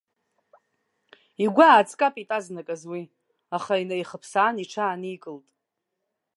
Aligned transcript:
Игәы 1.43 1.65
ааҵкапит 1.69 2.29
азныказы 2.37 2.87
уи, 2.91 3.03
аха 3.57 3.73
инаихԥсаан, 3.81 4.55
иҽааникылт. 4.63 5.45